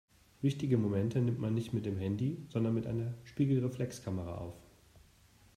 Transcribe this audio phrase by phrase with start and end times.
[0.41, 4.55] Wichtige Momente nimmt man nicht mit dem Handy, sondern mit einer Spiegelreflexkamera auf.